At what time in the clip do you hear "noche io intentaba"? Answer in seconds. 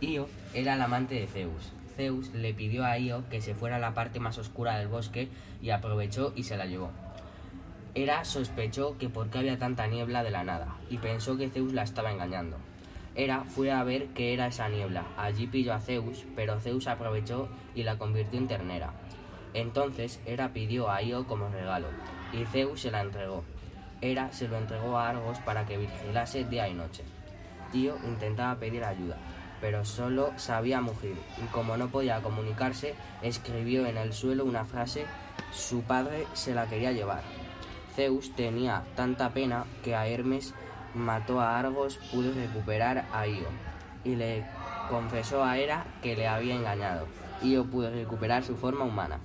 26.74-28.56